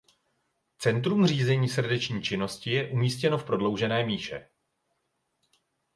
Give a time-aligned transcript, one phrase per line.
[0.79, 4.49] Centrum řízení srdeční činnosti je umístěno v prodloužené míše.